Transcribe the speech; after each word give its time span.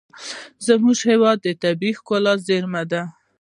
زموږ 0.67 0.97
هېواد 1.09 1.37
د 1.41 1.47
طبیعي 1.63 1.93
ښکلا 1.99 2.33
خزانه 2.39 2.83
ده. 2.91 3.01